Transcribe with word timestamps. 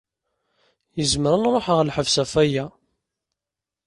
Izmer 1.01 1.31
ad 1.35 1.39
nṛuḥ 1.41 1.65
ɣer 1.71 1.83
lḥebs 1.85 2.15
ɣef 2.21 2.33
aya. 2.43 2.65